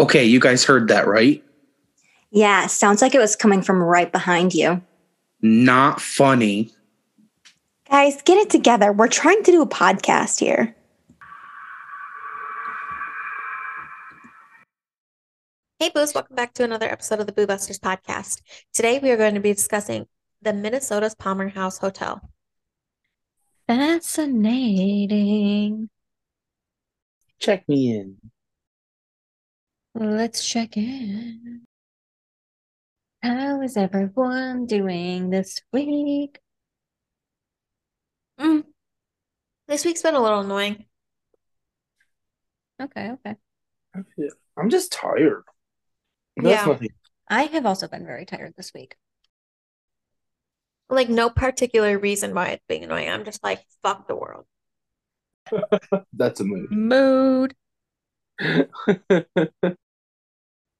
[0.00, 1.44] Okay, you guys heard that, right?
[2.30, 4.80] Yeah, sounds like it was coming from right behind you.
[5.42, 6.70] Not funny.
[7.90, 8.94] Guys, get it together.
[8.94, 10.74] We're trying to do a podcast here.
[15.78, 18.40] Hey, Boos, welcome back to another episode of the Boo Busters podcast.
[18.72, 20.06] Today we are going to be discussing
[20.40, 22.26] the Minnesota's Palmer House Hotel.
[23.66, 25.10] Fascinating.
[27.38, 28.16] Check me in.
[29.94, 31.62] Let's check in.
[33.22, 36.38] How is everyone doing this week?
[38.38, 38.64] Mm.
[39.68, 40.84] This week's been a little annoying.
[42.80, 43.36] Okay, okay.
[43.94, 45.44] I feel- I'm just tired.
[46.36, 46.64] That's Yeah.
[46.66, 46.88] nothing.
[47.28, 48.96] I have also been very tired this week.
[50.88, 53.08] Like, no particular reason why it's being annoying.
[53.10, 54.46] I'm just like, fuck the world.
[56.12, 56.70] That's a mood.
[56.70, 57.54] Mood.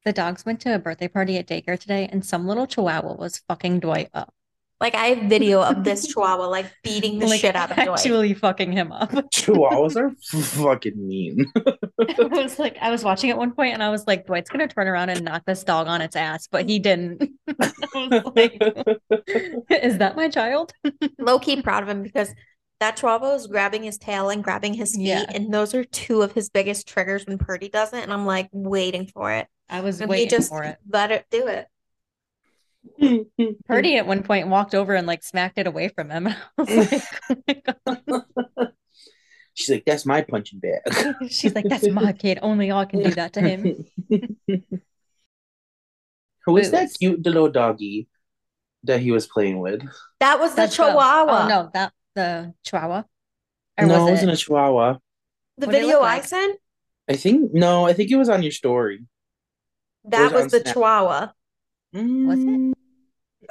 [0.05, 3.43] The dogs went to a birthday party at daycare today, and some little chihuahua was
[3.49, 4.33] fucking Dwight up.
[4.81, 7.89] Like, I have video of this chihuahua, like, beating the Like, shit out of Dwight.
[7.91, 9.11] actually fucking him up.
[9.35, 10.11] Chihuahuas are
[10.63, 11.45] fucking mean.
[11.99, 14.69] I was like, I was watching at one point and I was like, Dwight's gonna
[14.69, 17.31] turn around and knock this dog on its ass, but he didn't.
[18.35, 18.55] Like,
[19.69, 20.73] is that my child?
[21.19, 22.33] Low key proud of him because
[22.81, 25.07] that chihuahua was grabbing his tail and grabbing his feet.
[25.07, 25.25] Yeah.
[25.33, 28.03] And those are two of his biggest triggers when Purdy does it.
[28.03, 29.47] And I'm like, waiting for it.
[29.69, 30.79] I was And waiting he just for it.
[30.89, 31.67] let it do it.
[33.67, 36.29] Purdy at one point walked over and like smacked it away from him.
[36.59, 38.23] Like, oh.
[39.55, 40.81] She's like, that's my punching bag.
[41.29, 42.39] She's like, that's my kid.
[42.41, 43.85] Only I can do that to him.
[46.47, 48.09] Who is that cute little doggy
[48.85, 49.83] that he was playing with?
[50.21, 51.45] That was the That's chihuahua.
[51.45, 53.03] Oh no, that the chihuahua.
[53.79, 54.99] Or no, was it wasn't a chihuahua.
[55.59, 56.25] The What did it video look I like?
[56.25, 56.59] sent,
[57.09, 59.05] I think no, I think it was on your story.
[60.05, 60.75] that was was on the Snap.
[60.75, 61.21] chihuahua.
[61.93, 62.47] Was it?
[62.47, 62.73] Mm,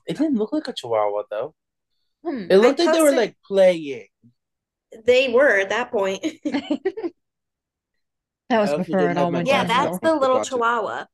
[0.07, 1.53] It didn't look like a chihuahua though.
[2.23, 2.47] Hmm.
[2.49, 4.07] It looked like they were posted- like playing.
[5.05, 6.23] They were at that point.
[8.49, 10.15] That was I also before didn't it have all my went yeah, glasses that's the
[10.19, 10.49] little Watch it.
[10.49, 11.05] chihuahua.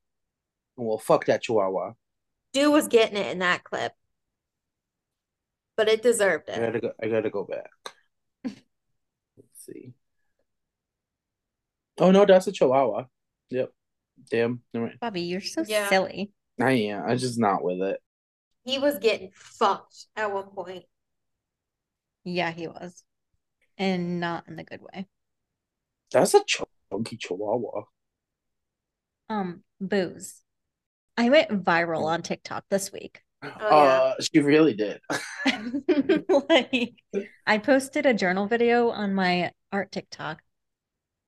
[0.78, 1.92] Well, fuck that chihuahua.
[2.54, 3.92] Dude was getting it in that clip.
[5.78, 6.58] But it deserved it.
[6.58, 6.66] I it.
[6.68, 6.92] gotta go.
[7.02, 7.70] I gotta go back.
[8.44, 9.94] Let's see.
[11.98, 13.06] Oh no, that's a chihuahua.
[13.50, 13.72] Yep.
[14.30, 14.62] Damn.
[14.74, 14.94] Never.
[15.00, 15.90] Bobby, you're so Yeah.
[15.90, 16.32] silly.
[16.60, 17.04] I am.
[17.10, 18.02] I'm just not with it.
[18.64, 20.86] He was getting fucked at one point.
[22.24, 23.04] Yeah, he was.
[23.78, 25.08] And not in the good way.
[26.12, 27.84] That's a chunky chihuahua.
[29.30, 30.42] Um, booze.
[31.18, 33.22] I went viral on TikTok this week.
[33.60, 33.66] Yeah.
[33.66, 35.00] Uh, she really did.
[36.50, 36.94] like
[37.46, 40.42] I posted a journal video on my art TikTok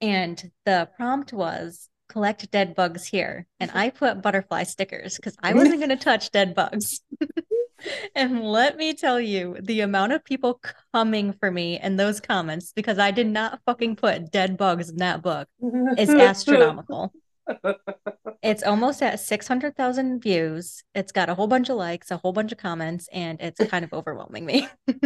[0.01, 5.53] and the prompt was collect dead bugs here and I put butterfly stickers because I
[5.53, 7.01] wasn't going to touch dead bugs.
[8.16, 10.61] and let me tell you the amount of people
[10.94, 14.97] coming for me in those comments because I did not fucking put dead bugs in
[14.97, 15.47] that book
[15.97, 17.11] is astronomical.
[18.44, 20.84] It's almost at 600,000 views.
[20.94, 23.84] It's got a whole bunch of likes, a whole bunch of comments, and it's kind
[23.84, 24.68] of overwhelming me.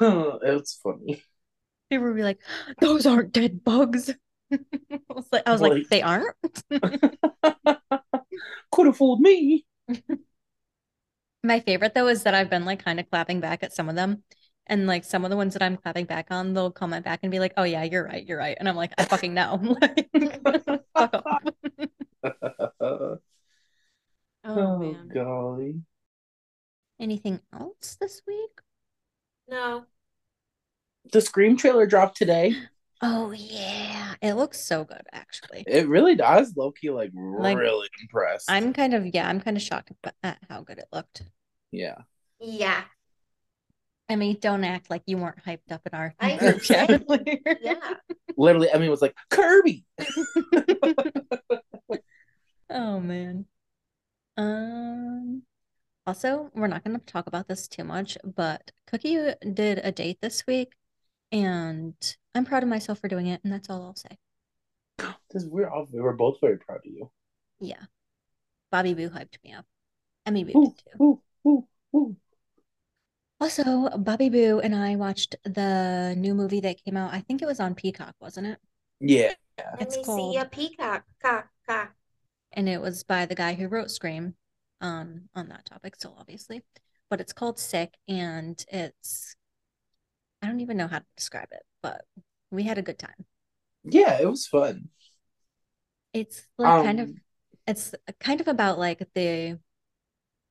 [0.00, 1.22] it's funny.
[1.90, 2.40] People would be like,
[2.80, 4.10] "Those aren't dead bugs."
[4.52, 4.58] I
[5.08, 6.34] was like, I was like, Like- "They aren't."
[8.72, 9.64] Could have fooled me.
[11.42, 13.94] My favorite though is that I've been like kind of clapping back at some of
[13.94, 14.24] them,
[14.66, 17.30] and like some of the ones that I'm clapping back on, they'll comment back and
[17.30, 19.58] be like, "Oh yeah, you're right, you're right," and I'm like, "I fucking know."
[20.96, 21.42] Fuck off.
[22.80, 23.18] oh,
[24.44, 25.08] Oh, man.
[25.12, 25.80] golly.
[27.00, 28.60] Anything else this week?
[29.48, 29.84] No.
[31.12, 32.54] The Scream trailer dropped today.
[33.02, 35.64] Oh yeah, it looks so good actually.
[35.66, 36.56] It really does.
[36.56, 38.50] low key, like, Like, really impressed.
[38.50, 41.22] I'm kind of yeah, I'm kind of shocked at how good it looked.
[41.70, 41.98] Yeah.
[42.40, 42.84] Yeah.
[44.08, 47.02] I mean, don't act like you weren't hyped up in our I group chat.
[47.60, 47.74] Yeah.
[48.36, 49.84] Literally, Emily was like, Kirby.
[52.68, 53.46] Oh man.
[54.36, 55.42] Um
[56.06, 59.18] also, we're not going to talk about this too much, but Cookie
[59.52, 60.72] did a date this week
[61.32, 61.94] and
[62.34, 64.18] I'm proud of myself for doing it and that's all I'll say.
[65.30, 67.10] This, we're all we're both very proud of you.
[67.60, 67.82] Yeah.
[68.70, 69.64] Bobby Boo hyped me up.
[70.24, 71.04] Emmy Boo Ooh, did too.
[71.04, 71.66] ooh, ooh,
[71.96, 72.16] ooh.
[73.40, 77.12] Also, Bobby Boo and I watched the new movie that came out.
[77.12, 78.58] I think it was on Peacock, wasn't it?
[79.00, 79.34] Yeah.
[79.58, 81.04] Let It's me called- see a peacock.
[81.22, 81.92] Cock, cock.
[82.52, 84.34] and it was by the guy who wrote Scream
[84.82, 86.62] um on that topic so obviously
[87.08, 89.34] but it's called Sick and it's
[90.42, 92.04] I don't even know how to describe it but
[92.50, 93.24] we had a good time
[93.84, 94.90] Yeah, it was fun.
[96.12, 97.14] It's like kind of Um,
[97.66, 99.58] it's kind of about like the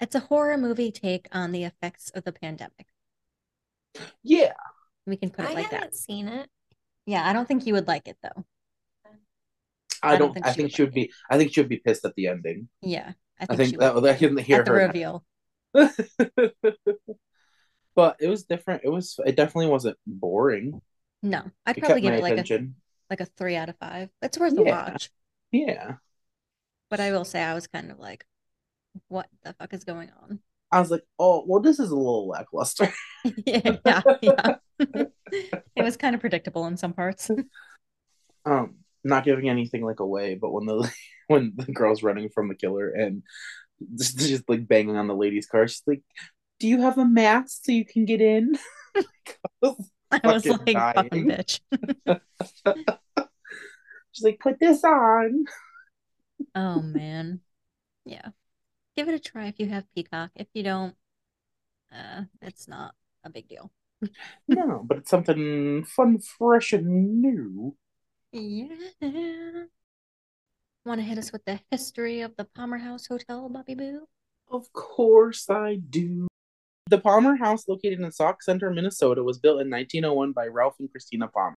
[0.05, 2.87] it's a horror movie take on the effects of the pandemic.
[4.23, 4.53] yeah,
[5.07, 5.95] We can put I it like haven't that.
[5.95, 6.49] seen it.
[7.05, 8.45] Yeah, I don't think you would like it though.
[10.03, 10.33] I I don't don't.
[10.33, 11.11] think I she think would she would like be.
[11.29, 12.69] I think she would be pissed at the ending.
[12.81, 14.73] Yeah, I I think think she that would I can hear at the her.
[14.73, 15.25] reveal.
[17.95, 18.81] but it was different.
[18.83, 19.19] It was.
[19.25, 20.81] It definitely wasn't boring.
[21.21, 22.45] No, I'd It probably kept give it like a
[23.09, 24.09] like a three out of five.
[24.21, 25.11] It's worth a watch.
[25.51, 25.97] Yeah,
[26.89, 28.25] But I will say I was kind of like,
[29.07, 30.39] what the fuck is going on?
[30.71, 32.91] I was like, oh, well, this is a little lackluster.
[33.45, 34.55] yeah, yeah, yeah.
[35.75, 37.29] It was kind of predictable in some parts.
[38.45, 40.91] um, not giving anything like away, but when the
[41.27, 43.23] when the girl's running from the killer and
[43.97, 46.03] just, just like banging on the lady's car, she's like,
[46.59, 48.57] "Do you have a mask so you can get in?"
[50.11, 50.93] I was like, dying.
[50.93, 51.59] fucking bitch.
[54.11, 55.45] She's like, "Put this on."
[56.53, 57.41] Oh man.
[58.05, 58.29] Yeah.
[58.95, 60.31] Give it a try if you have Peacock.
[60.35, 60.95] If you don't,
[61.91, 63.71] uh, it's not a big deal.
[64.47, 67.75] No, but it's something fun, fresh, and new.
[68.31, 68.67] Yeah.
[70.85, 74.07] Want to hit us with the history of the Palmer House Hotel, Bobby Boo?
[74.51, 76.27] Of course I do.
[76.87, 80.91] The Palmer House, located in Sauk Centre, Minnesota, was built in 1901 by Ralph and
[80.91, 81.55] Christina Palmer.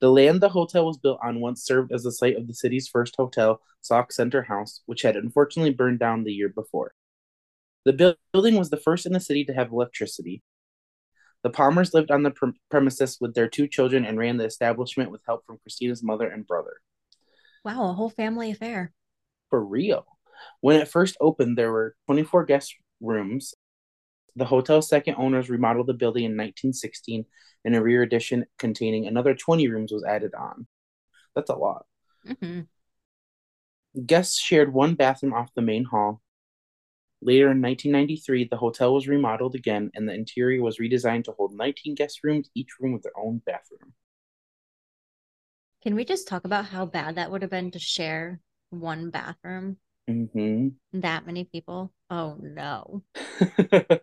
[0.00, 2.88] The land the hotel was built on once served as the site of the city's
[2.88, 6.94] first hotel, Sauk Centre House, which had unfortunately burned down the year before.
[7.84, 10.42] The building was the first in the city to have electricity.
[11.42, 15.10] The Palmers lived on the pre- premises with their two children and ran the establishment
[15.10, 16.80] with help from Christina's mother and brother.
[17.64, 18.92] Wow, a whole family affair.
[19.48, 20.06] For real.
[20.60, 23.54] When it first opened, there were 24 guest rooms.
[24.36, 27.26] The hotel's second owners remodeled the building in 1916,
[27.64, 30.66] and a rear addition containing another 20 rooms was added on.
[31.34, 31.86] That's a lot.
[32.26, 32.60] hmm
[34.04, 36.20] Guests shared one bathroom off the main hall.
[37.22, 41.54] Later in 1993, the hotel was remodeled again, and the interior was redesigned to hold
[41.54, 43.94] 19 guest rooms, each room with their own bathroom.
[45.82, 48.40] Can we just talk about how bad that would have been to share
[48.70, 49.78] one bathroom?
[50.10, 51.92] Hmm That many people?
[52.10, 53.02] Oh no.
[53.58, 54.00] the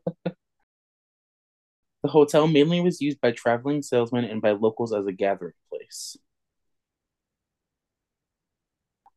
[2.06, 6.18] hotel mainly was used by traveling salesmen and by locals as a gathering place.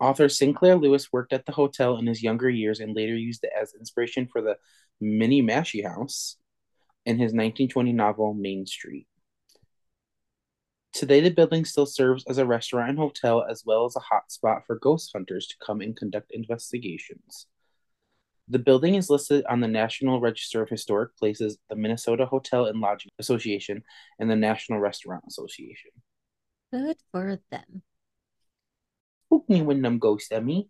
[0.00, 3.52] Author Sinclair Lewis worked at the hotel in his younger years and later used it
[3.58, 4.56] as inspiration for the
[5.02, 6.36] Minniemashie House
[7.04, 9.06] in his 1920 novel Main Street.
[10.92, 14.30] Today, the building still serves as a restaurant and hotel as well as a hot
[14.30, 17.46] spot for ghost hunters to come and conduct investigations.
[18.48, 22.80] The building is listed on the National Register of Historic Places, the Minnesota Hotel and
[22.80, 23.84] Lodging Association,
[24.18, 25.92] and the National Restaurant Association.
[26.72, 27.82] Good for them.
[29.26, 30.68] Spook me ghosts at me.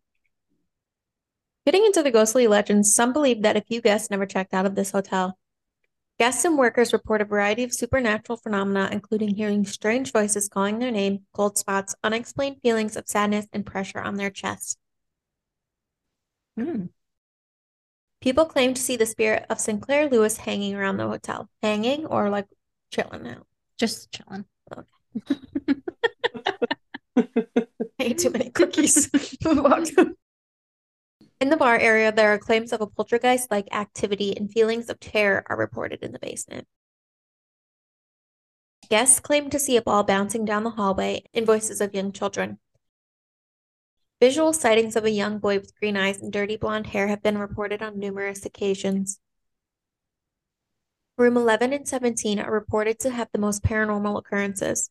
[1.64, 4.74] Getting into the ghostly legends, some believe that a few guests never checked out of
[4.74, 5.38] this hotel.
[6.20, 10.90] Guests and workers report a variety of supernatural phenomena, including hearing strange voices calling their
[10.90, 14.76] name, cold spots, unexplained feelings of sadness, and pressure on their chest.
[16.58, 16.88] Hmm.
[18.20, 21.48] People claim to see the spirit of Sinclair Lewis hanging around the hotel.
[21.62, 22.48] Hanging or like
[22.92, 23.46] chilling out.
[23.78, 24.44] Just chilling.
[24.76, 24.82] I
[27.98, 29.10] ate too many cookies.
[31.40, 35.00] In the bar area, there are claims of a poltergeist like activity and feelings of
[35.00, 36.66] terror are reported in the basement.
[38.90, 42.58] Guests claim to see a ball bouncing down the hallway and voices of young children.
[44.20, 47.38] Visual sightings of a young boy with green eyes and dirty blonde hair have been
[47.38, 49.18] reported on numerous occasions.
[51.16, 54.90] Room 11 and 17 are reported to have the most paranormal occurrences.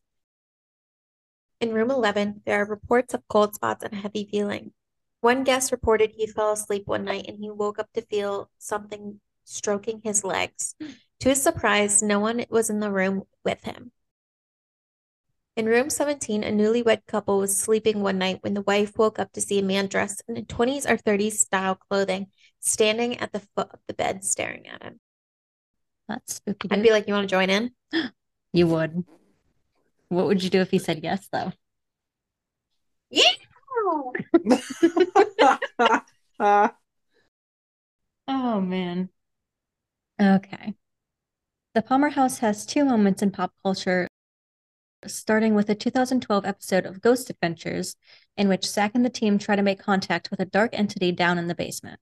[1.60, 4.72] In room 11, there are reports of cold spots and heavy feeling.
[5.20, 9.20] One guest reported he fell asleep one night and he woke up to feel something
[9.44, 10.74] stroking his legs.
[11.20, 13.92] To his surprise, no one was in the room with him.
[15.56, 19.32] In room 17, a newlywed couple was sleeping one night when the wife woke up
[19.32, 22.28] to see a man dressed in 20s or 30s style clothing
[22.60, 25.00] standing at the foot of the bed staring at him.
[26.08, 26.68] That's spooky.
[26.70, 27.72] I'd be like, You want to join in?
[28.52, 29.04] You would.
[30.08, 31.52] What would you do if he said yes, though?
[38.32, 39.10] Oh man.
[40.20, 40.74] Okay.
[41.74, 44.06] The Palmer House has two moments in pop culture,
[45.06, 47.96] starting with a 2012 episode of Ghost Adventures,
[48.36, 51.38] in which Zak and the team try to make contact with a dark entity down
[51.38, 51.98] in the basement.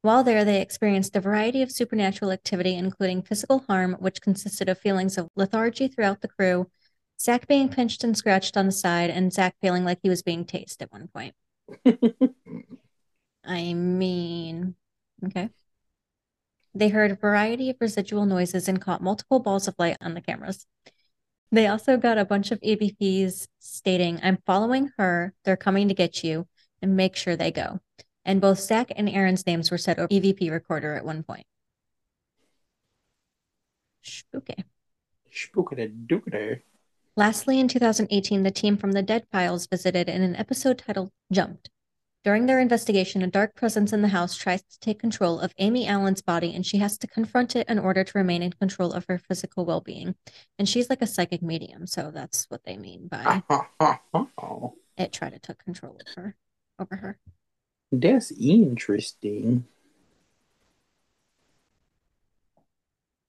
[0.00, 4.78] While there, they experienced a variety of supernatural activity, including physical harm, which consisted of
[4.78, 6.70] feelings of lethargy throughout the crew,
[7.20, 10.44] Zak being pinched and scratched on the side, and Zak feeling like he was being
[10.44, 11.34] tased at one point.
[13.44, 14.74] I mean,
[15.24, 15.50] okay.
[16.74, 20.20] They heard a variety of residual noises and caught multiple balls of light on the
[20.20, 20.66] cameras.
[21.50, 26.22] They also got a bunch of EVPs stating, I'm following her, they're coming to get
[26.22, 26.46] you,
[26.82, 27.80] and make sure they go.
[28.24, 31.46] And both Zak and Aaron's names were said over EVP recorder at one point.
[34.02, 34.64] Spooky.
[35.32, 36.60] Spookity dookity.
[37.18, 41.68] Lastly, in 2018, the team from the Dead Files visited in an episode titled Jumped.
[42.22, 45.88] During their investigation, a dark presence in the house tries to take control of Amy
[45.88, 49.04] Allen's body, and she has to confront it in order to remain in control of
[49.08, 50.14] her physical well being.
[50.60, 53.42] And she's like a psychic medium, so that's what they mean by
[54.96, 56.36] it tried to take control of her
[56.78, 57.18] over her.
[57.90, 59.64] that's interesting.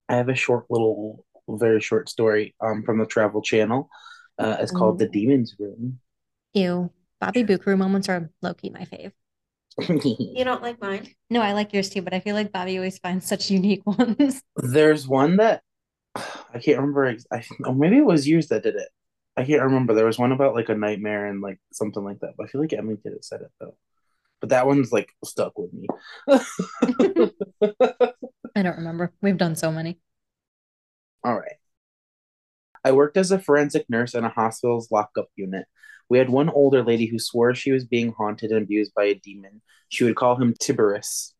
[0.08, 1.24] I have a short little,
[1.58, 3.88] very short story um, from the Travel Channel.
[4.38, 6.00] Uh, it's called The Demon's Room.
[6.54, 6.90] Ew.
[7.20, 9.12] Bobby Buckaroo moments are low key my fave.
[10.04, 11.08] You don't like mine?
[11.30, 14.42] No, I like yours too, but I feel like Bobby always finds such unique ones.
[14.56, 15.62] There's one that
[16.16, 17.06] I can't remember.
[17.06, 18.88] ex- I or maybe it was yours that did it.
[19.36, 19.94] I can't remember.
[19.94, 22.34] There was one about like a nightmare and like something like that.
[22.36, 23.76] But I feel like Emily did it said it though.
[24.40, 25.86] But that one's like stuck with me.
[28.56, 29.12] I don't remember.
[29.22, 29.98] We've done so many.
[31.24, 31.56] All right.
[32.84, 35.66] I worked as a forensic nurse in a hospital's lockup unit.
[36.08, 39.14] We had one older lady who swore she was being haunted and abused by a
[39.14, 39.62] demon.
[39.88, 41.34] She would call him Tiberius.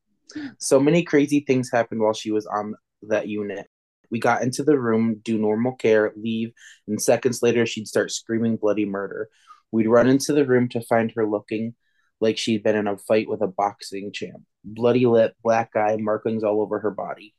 [0.59, 3.67] So many crazy things happened while she was on that unit.
[4.11, 6.53] We got into the room, do normal care, leave,
[6.87, 9.29] and seconds later she'd start screaming bloody murder.
[9.73, 11.75] We'd run into the room to find her looking
[12.21, 14.43] like she'd been in a fight with a boxing champ.
[14.65, 17.35] Bloody lip, black eye, markings all over her body.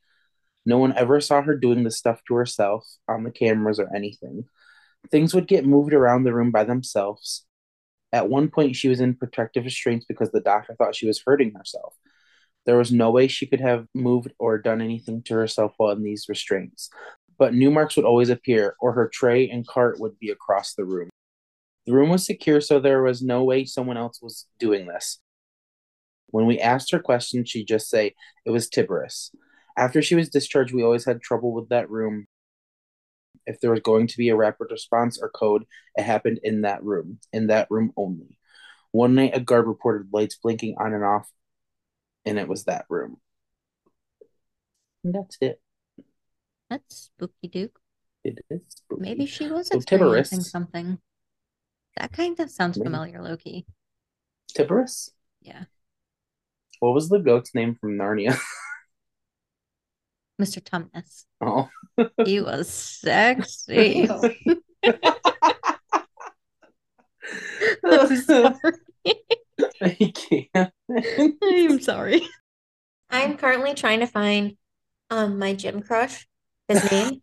[0.64, 4.44] No one ever saw her doing this stuff to herself on the cameras or anything.
[5.10, 7.44] Things would get moved around the room by themselves.
[8.12, 11.54] At one point, she was in protective restraints because the doctor thought she was hurting
[11.54, 11.94] herself.
[12.64, 16.02] There was no way she could have moved or done anything to herself while in
[16.02, 16.90] these restraints.
[17.38, 20.84] But new marks would always appear, or her tray and cart would be across the
[20.84, 21.10] room.
[21.86, 25.18] The room was secure, so there was no way someone else was doing this.
[26.28, 28.14] When we asked her questions, she'd just say,
[28.46, 29.32] It was Tiberius.
[29.76, 32.26] After she was discharged, we always had trouble with that room.
[33.46, 35.64] If there was going to be a rapid response or code,
[35.96, 38.38] it happened in that room, in that room only.
[38.92, 41.28] One night, a guard reported lights blinking on and off,
[42.24, 43.16] and it was that room.
[45.02, 45.60] And that's it.
[46.70, 47.78] That's spooky Duke.
[48.24, 49.02] It is spooky.
[49.02, 50.98] Maybe she was So experiencing something.
[51.96, 52.88] That kind of sounds Maybe.
[52.88, 53.66] familiar, low key.
[54.54, 55.10] Tiberius?
[55.40, 55.64] Yeah.
[56.80, 58.38] What was the goat's name from Narnia?
[60.42, 60.60] Mr.
[60.60, 61.24] Tumnus.
[61.40, 61.68] Oh,
[62.24, 64.08] He was sexy.
[67.84, 68.54] I'm sorry.
[69.80, 70.72] I can't.
[71.42, 72.28] I'm sorry.
[73.10, 74.56] I'm currently trying to find
[75.10, 76.26] um my gym crush.
[76.68, 77.22] His name?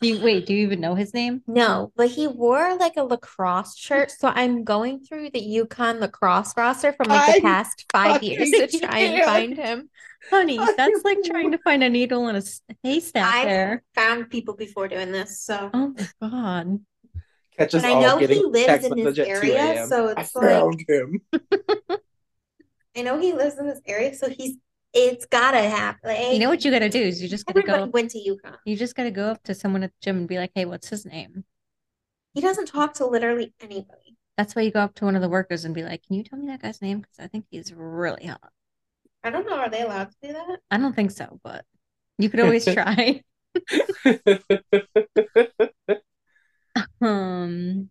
[0.00, 1.42] Do you wait, do you even know his name?
[1.46, 4.10] No, but he wore like a lacrosse shirt.
[4.10, 8.50] So I'm going through the UConn lacrosse roster from like the I'm past five years
[8.50, 9.90] to fucking try and find him.
[10.30, 12.42] Honey, that's like trying to find a needle in a
[12.82, 13.82] haystack I've there.
[13.94, 16.80] found people before doing this, so Oh my God.
[17.58, 19.88] Catch us But I all know he lives in this message at 2 area, a.m.
[19.88, 21.20] so I it's like- him.
[22.96, 24.56] I know he lives in this area, so he's
[24.92, 26.00] it's gotta happen.
[26.08, 28.18] Like, You know what you gotta do is you just gotta everybody go went to
[28.18, 28.56] UConn.
[28.64, 30.88] you just gotta go up to someone at the gym and be like, hey, what's
[30.88, 31.44] his name?
[32.32, 34.16] He doesn't talk to literally anybody.
[34.38, 36.22] That's why you go up to one of the workers and be like, Can you
[36.24, 37.00] tell me that guy's name?
[37.00, 38.50] Because I think he's really hot.
[39.26, 39.56] I don't know.
[39.56, 40.60] Are they allowed to do that?
[40.70, 41.64] I don't think so, but
[42.18, 43.22] you could always try.
[47.00, 47.88] Um,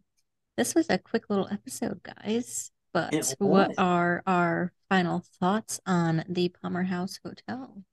[0.57, 2.71] this was a quick little episode, guys.
[2.93, 7.83] But what are our final thoughts on the Palmer House Hotel?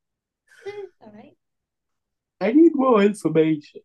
[0.67, 0.71] Eh,
[1.01, 1.37] all right.
[2.41, 3.81] I need more information.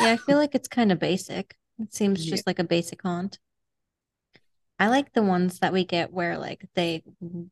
[0.00, 1.56] Yeah, I feel like it's kind of basic.
[1.78, 2.30] It seems Yeah.
[2.30, 3.38] just like a basic haunt.
[4.78, 7.04] I like the ones that we get where like they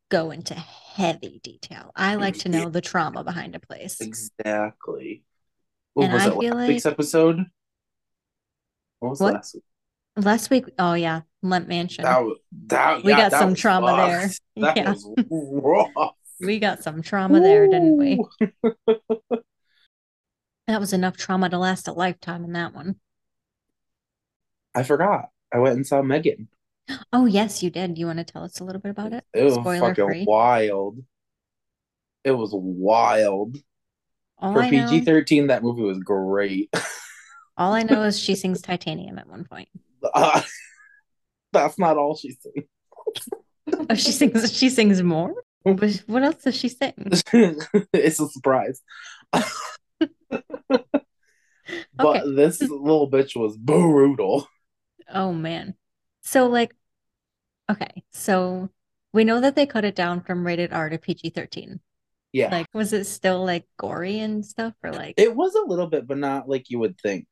[0.08, 1.92] go into heavy detail.
[1.94, 4.00] I like to know the trauma behind a place.
[4.00, 5.22] Exactly.
[5.94, 6.36] What And was I that?
[6.36, 7.46] feel Last week's episode?
[9.00, 9.34] What was What?
[9.34, 9.64] last week?
[10.16, 12.04] Last week, oh yeah, Lemp Mansion.
[12.04, 13.04] That was that.
[13.04, 13.96] We yeah, got that some trauma fucked.
[13.96, 14.30] there.
[14.60, 14.92] That Yeah.
[14.92, 16.14] was rough.
[16.40, 18.24] We got some trauma there, didn't we?
[20.66, 22.98] That was enough trauma to last a lifetime in that one.
[24.74, 25.30] I forgot.
[25.52, 26.48] I went and saw M3GAN.
[27.12, 27.98] Oh, yes, you did.
[27.98, 29.24] You want to tell us a little bit about it?
[29.32, 30.24] It was Spoiler fucking free.
[30.26, 30.98] wild.
[32.24, 33.56] It was wild.
[34.38, 36.70] All For PG thirteen, that movie was great.
[37.56, 39.68] All I know is she sings Titanium at one point.
[40.14, 40.40] Uh,
[41.52, 42.66] that's not all she sings.
[43.90, 44.52] Oh, she sings.
[44.56, 45.34] She sings more.
[45.62, 46.94] What what else does she sing?
[47.92, 48.80] it's a surprise.
[49.30, 49.44] but
[52.00, 52.34] Okay.
[52.34, 54.48] this little bitch was brutal.
[55.12, 55.74] Oh man.
[56.30, 56.72] So like,
[57.68, 58.04] okay.
[58.12, 58.70] So
[59.12, 61.80] we know that they cut it down from rated R to PG thirteen.
[62.30, 62.52] Yeah.
[62.52, 65.14] Like, was it still like gory and stuff, or like?
[65.16, 67.26] it was a little bit, but not like you would think.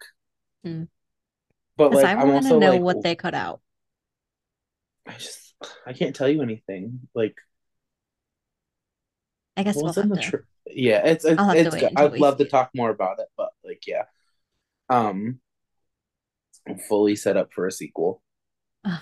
[0.64, 0.85] Hmm.
[1.76, 3.61] But like I want to know like what they cut out.
[5.07, 5.55] I just
[5.87, 6.99] I can't tell you anything.
[7.14, 7.37] Like
[9.57, 10.21] I guess we'll have the to.
[10.21, 10.37] tr-
[10.67, 12.00] yeah, it's it's, it's to.
[12.00, 14.07] I'd love to talk more about it, but like yeah.
[14.88, 15.38] Um
[16.67, 18.23] I'm fully set up for a sequel.
[18.85, 19.00] Ugh.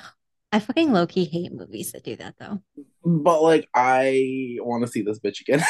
[0.53, 2.63] I fucking low key hate movies that do that though.
[3.05, 5.63] But like I want to see this bitch again.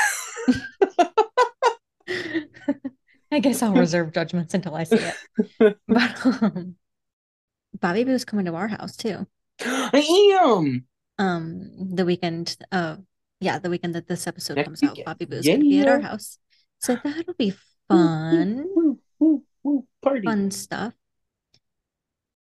[3.32, 5.14] I guess I'll reserve judgments until I see it.
[5.88, 6.76] But um,
[7.80, 9.26] Bobby Boo's coming to our house too.
[9.60, 10.86] I am.
[11.18, 13.00] Um, the weekend of
[13.40, 14.98] yeah, the weekend that this episode Next comes out.
[15.04, 16.38] Bobby Boo's gonna be at our house.
[16.80, 17.54] So that'll be
[17.88, 18.66] fun.
[18.74, 20.22] Woo, woo, woo, party.
[20.24, 20.94] fun stuff.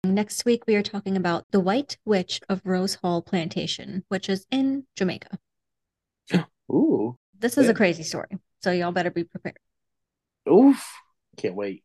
[0.03, 4.47] Next week, we are talking about the White Witch of Rose Hall Plantation, which is
[4.49, 5.37] in Jamaica.
[6.71, 7.17] Ooh.
[7.37, 9.59] This is a crazy story, so y'all better be prepared.
[10.49, 10.91] Oof.
[11.37, 11.83] Can't wait.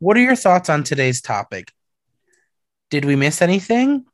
[0.00, 1.70] What are your thoughts on today's topic?
[2.90, 4.06] Did we miss anything?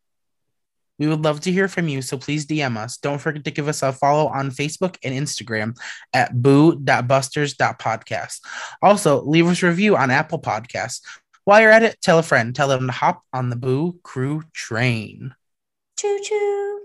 [0.98, 2.98] We would love to hear from you, so please DM us.
[2.98, 5.76] Don't forget to give us a follow on Facebook and Instagram
[6.12, 8.40] at boo.busters.podcast.
[8.80, 11.00] Also, leave us a review on Apple Podcasts.
[11.44, 12.54] While you're at it, tell a friend.
[12.54, 15.34] Tell them to hop on the Boo Crew train.
[15.98, 16.80] Choo choo.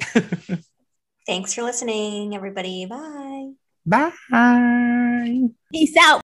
[1.26, 2.86] Thanks for listening, everybody.
[2.86, 3.52] Bye.
[3.84, 5.48] Bye.
[5.72, 6.21] Peace out.